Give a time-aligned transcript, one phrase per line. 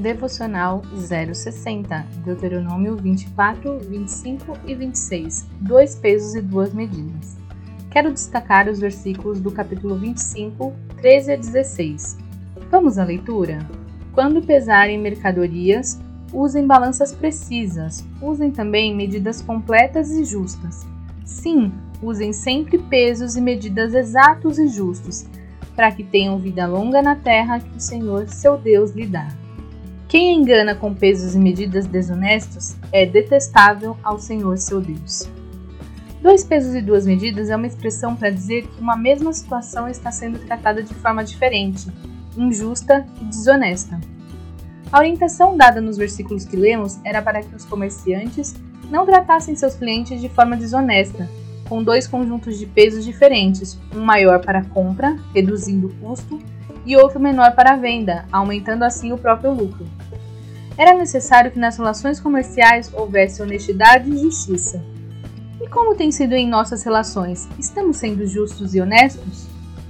[0.00, 7.36] Devocional 060, Deuteronômio 24, 25 e 26, dois pesos e duas medidas.
[7.90, 10.72] Quero destacar os versículos do capítulo 25,
[11.02, 12.18] 13 a 16.
[12.70, 13.58] Vamos à leitura?
[14.14, 16.00] Quando pesarem mercadorias,
[16.32, 20.86] usem balanças precisas, usem também medidas completas e justas.
[21.26, 21.70] Sim,
[22.02, 25.26] usem sempre pesos e medidas exatos e justos,
[25.76, 29.28] para que tenham vida longa na terra que o Senhor, seu Deus, lhe dá.
[30.10, 35.30] Quem engana com pesos e medidas desonestos é detestável ao Senhor, seu Deus.
[36.20, 40.10] Dois pesos e duas medidas é uma expressão para dizer que uma mesma situação está
[40.10, 41.86] sendo tratada de forma diferente,
[42.36, 44.00] injusta e desonesta.
[44.90, 48.56] A orientação dada nos versículos que lemos era para que os comerciantes
[48.90, 51.28] não tratassem seus clientes de forma desonesta,
[51.70, 56.40] com dois conjuntos de pesos diferentes, um maior para compra, reduzindo o custo,
[56.84, 59.86] e outro menor para venda, aumentando assim o próprio lucro.
[60.76, 64.82] Era necessário que nas relações comerciais houvesse honestidade e justiça.
[65.60, 67.48] E como tem sido em nossas relações?
[67.56, 69.46] Estamos sendo justos e honestos?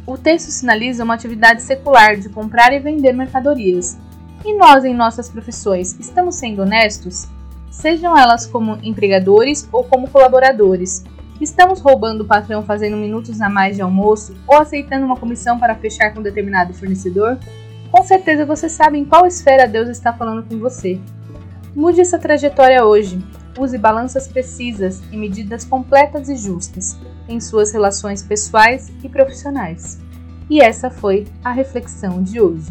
[0.07, 3.97] O texto sinaliza uma atividade secular de comprar e vender mercadorias,
[4.45, 7.27] e nós, em nossas profissões, estamos sendo honestos?
[7.71, 11.05] Sejam elas como empregadores ou como colaboradores.
[11.41, 15.75] Estamos roubando o patrão fazendo minutos a mais de almoço ou aceitando uma comissão para
[15.75, 17.39] fechar com determinado fornecedor?
[17.91, 21.01] Com certeza você sabe em qual esfera Deus está falando com você.
[21.75, 23.25] Mude essa trajetória hoje.
[23.59, 29.99] Use balanças precisas e medidas completas e justas em suas relações pessoais e profissionais.
[30.49, 32.71] E essa foi a reflexão de hoje.